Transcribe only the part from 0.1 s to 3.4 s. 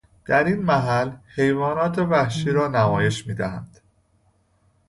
دراینمحل حیوانات وحشی رانمایش